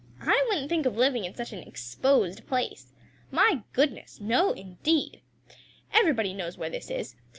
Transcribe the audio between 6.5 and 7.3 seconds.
where this is.